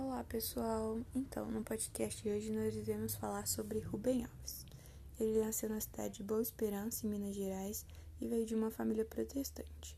Olá 0.00 0.22
pessoal, 0.22 1.00
então 1.12 1.50
no 1.50 1.64
podcast 1.64 2.22
de 2.22 2.30
hoje 2.30 2.52
nós 2.52 2.76
iremos 2.76 3.16
falar 3.16 3.48
sobre 3.48 3.80
Rubem 3.80 4.24
Alves. 4.24 4.64
Ele 5.18 5.40
nasceu 5.40 5.68
na 5.68 5.80
cidade 5.80 6.18
de 6.18 6.22
Boa 6.22 6.40
Esperança, 6.40 7.04
em 7.04 7.10
Minas 7.10 7.34
Gerais, 7.34 7.84
e 8.20 8.28
veio 8.28 8.46
de 8.46 8.54
uma 8.54 8.70
família 8.70 9.04
protestante. 9.04 9.96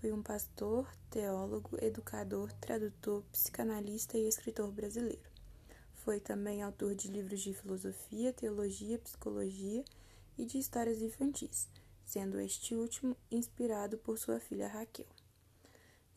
Foi 0.00 0.10
um 0.10 0.22
pastor, 0.22 0.90
teólogo, 1.10 1.76
educador, 1.82 2.50
tradutor, 2.54 3.22
psicanalista 3.30 4.16
e 4.16 4.26
escritor 4.26 4.72
brasileiro. 4.72 5.30
Foi 5.96 6.18
também 6.18 6.62
autor 6.62 6.94
de 6.94 7.08
livros 7.08 7.42
de 7.42 7.52
filosofia, 7.52 8.32
teologia, 8.32 8.98
psicologia 8.98 9.84
e 10.38 10.46
de 10.46 10.56
histórias 10.56 11.02
infantis, 11.02 11.68
sendo 12.06 12.40
este 12.40 12.74
último 12.74 13.14
inspirado 13.30 13.98
por 13.98 14.18
sua 14.18 14.40
filha 14.40 14.66
Raquel. 14.66 15.06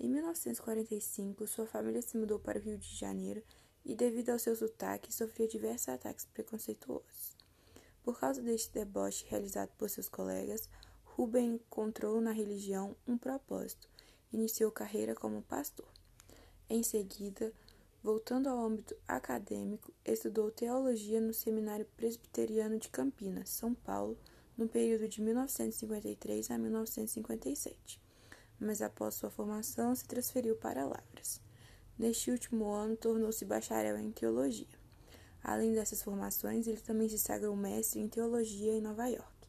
Em 0.02 0.08
1945, 0.08 1.46
sua 1.46 1.68
família 1.68 2.02
se 2.02 2.18
mudou 2.18 2.40
para 2.40 2.58
o 2.58 2.62
Rio 2.62 2.78
de 2.78 2.96
Janeiro 2.96 3.44
e, 3.84 3.94
devido 3.94 4.30
ao 4.30 4.40
seu 4.40 4.56
sotaque, 4.56 5.14
sofria 5.14 5.46
diversos 5.46 5.90
ataques 5.90 6.24
preconceituosos. 6.24 7.36
Por 8.02 8.18
causa 8.18 8.42
deste 8.42 8.72
deboche 8.72 9.26
realizado 9.28 9.72
por 9.78 9.90
seus 9.90 10.08
colegas, 10.08 10.70
Ruben 11.04 11.56
encontrou 11.56 12.22
na 12.22 12.32
religião 12.32 12.96
um 13.06 13.18
propósito. 13.18 13.90
Iniciou 14.32 14.72
carreira 14.72 15.14
como 15.14 15.42
pastor. 15.42 15.92
Em 16.70 16.82
seguida, 16.82 17.52
voltando 18.02 18.48
ao 18.48 18.58
âmbito 18.58 18.96
acadêmico, 19.06 19.92
estudou 20.06 20.50
teologia 20.50 21.20
no 21.20 21.34
Seminário 21.34 21.86
Presbiteriano 21.98 22.80
de 22.80 22.88
Campinas, 22.88 23.50
São 23.50 23.74
Paulo, 23.74 24.18
no 24.58 24.66
período 24.66 25.10
de 25.10 25.22
1953 25.22 26.52
a 26.52 26.58
1957 26.58 28.09
mas 28.60 28.82
após 28.82 29.16
sua 29.16 29.30
formação 29.30 29.96
se 29.96 30.06
transferiu 30.06 30.56
para 30.56 30.86
Lavras. 30.86 31.42
Neste 31.98 32.32
último 32.32 32.72
ano, 32.72 32.96
tornou-se 32.96 33.44
bacharel 33.46 33.98
em 33.98 34.12
teologia. 34.12 34.68
Além 35.44 35.74
dessas 35.74 36.02
formações, 36.02 36.68
ele 36.68 36.82
também 36.82 37.08
se 37.10 37.18
sagrou 37.18 37.56
mestre 37.56 38.00
em 38.00 38.08
teologia 38.08 38.74
em 38.74 38.82
Nova 38.82 39.08
York. 39.08 39.48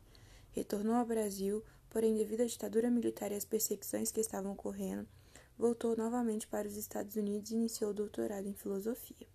Retornou 0.53 0.94
ao 0.94 1.06
Brasil, 1.06 1.64
porém, 1.88 2.14
devido 2.14 2.42
à 2.42 2.47
ditadura 2.47 2.91
militar 2.91 3.33
e 3.33 3.36
às 3.36 3.44
perseguições 3.44 4.11
que 4.11 4.20
estavam 4.20 4.53
ocorrendo, 4.53 5.08
voltou 5.58 5.97
novamente 5.97 6.47
para 6.47 6.66
os 6.66 6.77
Estados 6.77 7.16
Unidos 7.16 7.50
e 7.50 7.55
iniciou 7.55 7.91
o 7.91 7.94
doutorado 7.94 8.47
em 8.47 8.55
filosofia. 8.55 9.28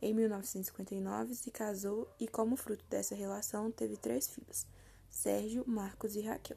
Em 0.00 0.12
1959, 0.12 1.34
se 1.34 1.50
casou 1.50 2.08
e, 2.18 2.26
como 2.26 2.56
fruto 2.56 2.84
dessa 2.90 3.14
relação, 3.14 3.70
teve 3.70 3.96
três 3.96 4.28
filhos: 4.28 4.66
Sérgio, 5.08 5.62
Marcos 5.64 6.16
e 6.16 6.22
Raquel. 6.22 6.56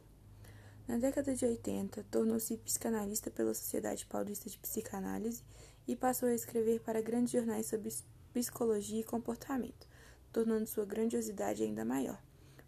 Na 0.88 0.98
década 0.98 1.34
de 1.34 1.44
80, 1.44 2.06
tornou-se 2.12 2.58
psicanalista 2.58 3.32
pela 3.32 3.56
Sociedade 3.56 4.06
Paulista 4.06 4.48
de 4.48 4.60
Psicanálise 4.60 5.44
e 5.88 5.96
passou 5.96 6.30
a 6.30 6.34
escrever 6.34 6.80
para 6.80 7.02
grandes 7.02 7.32
jornais 7.32 7.66
sobre 7.66 7.92
psicologia 8.32 9.00
e 9.00 9.04
comportamento, 9.04 9.88
tornando 10.32 10.68
sua 10.68 10.86
grandiosidade 10.86 11.64
ainda 11.64 11.84
maior, 11.84 12.22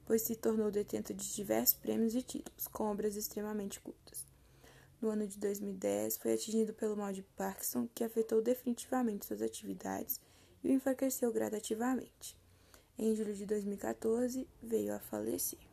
pois 0.03 0.23
se 0.23 0.35
tornou 0.35 0.71
detento 0.71 1.13
de 1.13 1.31
diversos 1.31 1.75
prêmios 1.75 2.15
e 2.15 2.23
títulos, 2.23 2.67
com 2.67 2.85
obras 2.85 3.15
extremamente 3.15 3.79
cultas. 3.79 4.25
No 4.99 5.09
ano 5.09 5.27
de 5.27 5.37
2010, 5.37 6.17
foi 6.17 6.33
atingido 6.33 6.73
pelo 6.73 6.97
mal 6.97 7.13
de 7.13 7.21
Parkinson, 7.21 7.87
que 7.93 8.03
afetou 8.03 8.41
definitivamente 8.41 9.27
suas 9.27 9.43
atividades 9.43 10.19
e 10.63 10.69
o 10.69 10.73
enfraqueceu 10.73 11.31
gradativamente. 11.31 12.35
Em 12.97 13.15
julho 13.15 13.35
de 13.35 13.45
2014, 13.45 14.47
veio 14.63 14.95
a 14.95 14.99
falecer. 14.99 15.66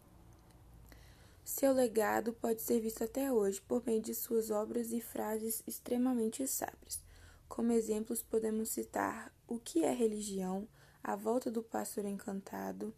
Seu 1.44 1.74
legado 1.74 2.32
pode 2.32 2.62
ser 2.62 2.80
visto 2.80 3.04
até 3.04 3.30
hoje 3.30 3.60
por 3.60 3.84
meio 3.84 4.00
de 4.00 4.14
suas 4.14 4.50
obras 4.50 4.92
e 4.92 5.00
frases 5.02 5.62
extremamente 5.66 6.46
sábias. 6.48 7.04
Como 7.46 7.70
exemplos, 7.70 8.22
podemos 8.22 8.70
citar 8.70 9.30
O 9.46 9.58
que 9.58 9.84
é 9.84 9.92
religião, 9.92 10.66
A 11.02 11.14
volta 11.14 11.50
do 11.50 11.62
pássaro 11.62 12.08
encantado, 12.08 12.94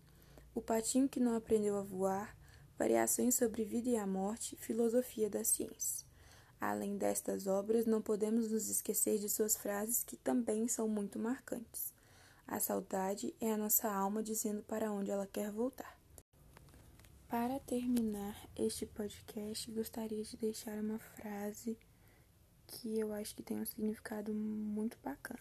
O 0.54 0.62
patinho 0.62 1.08
que 1.08 1.18
não 1.18 1.34
aprendeu 1.34 1.76
a 1.76 1.82
voar, 1.82 2.36
Variações 2.78 3.34
sobre 3.34 3.64
vida 3.64 3.90
e 3.90 3.96
a 3.96 4.06
morte, 4.06 4.54
Filosofia 4.60 5.28
da 5.28 5.42
ciência. 5.42 6.06
Além 6.60 6.96
destas 6.96 7.48
obras, 7.48 7.84
não 7.84 8.00
podemos 8.00 8.48
nos 8.48 8.68
esquecer 8.68 9.18
de 9.18 9.28
suas 9.28 9.56
frases 9.56 10.04
que 10.04 10.16
também 10.16 10.68
são 10.68 10.86
muito 10.86 11.18
marcantes. 11.18 11.92
A 12.46 12.60
saudade 12.60 13.34
é 13.40 13.52
a 13.52 13.56
nossa 13.56 13.90
alma 13.90 14.22
dizendo 14.22 14.62
para 14.62 14.92
onde 14.92 15.10
ela 15.10 15.26
quer 15.26 15.50
voltar. 15.50 16.05
Para 17.38 17.60
terminar 17.60 18.34
este 18.56 18.86
podcast, 18.86 19.70
gostaria 19.70 20.24
de 20.24 20.38
deixar 20.38 20.78
uma 20.78 20.98
frase 20.98 21.76
que 22.66 22.98
eu 22.98 23.12
acho 23.12 23.36
que 23.36 23.42
tem 23.42 23.60
um 23.60 23.64
significado 23.66 24.32
muito 24.32 24.96
bacana. 25.04 25.38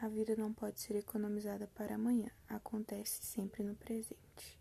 A 0.00 0.08
vida 0.08 0.34
não 0.34 0.54
pode 0.54 0.80
ser 0.80 0.96
economizada 0.96 1.68
para 1.74 1.96
amanhã, 1.96 2.30
acontece 2.48 3.26
sempre 3.26 3.62
no 3.62 3.74
presente. 3.74 4.58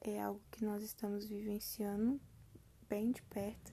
É 0.00 0.20
algo 0.20 0.40
que 0.50 0.64
nós 0.64 0.82
estamos 0.82 1.26
vivenciando 1.26 2.20
bem 2.88 3.12
de 3.12 3.22
perto 3.22 3.72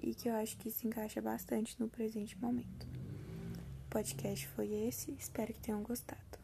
e 0.00 0.12
que 0.16 0.28
eu 0.28 0.34
acho 0.34 0.56
que 0.56 0.68
se 0.68 0.88
encaixa 0.88 1.22
bastante 1.22 1.78
no 1.78 1.88
presente 1.88 2.36
momento. 2.40 2.88
O 3.86 3.88
podcast 3.88 4.48
foi 4.48 4.72
esse, 4.72 5.12
espero 5.12 5.54
que 5.54 5.60
tenham 5.60 5.80
gostado. 5.84 6.39